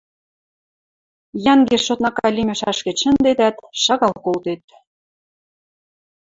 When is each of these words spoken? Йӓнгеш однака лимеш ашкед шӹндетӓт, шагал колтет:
Йӓнгеш 1.43 1.85
однака 1.93 2.27
лимеш 2.35 2.61
ашкед 2.71 2.97
шӹндетӓт, 3.01 3.55
шагал 3.83 4.13
колтет: 4.23 4.63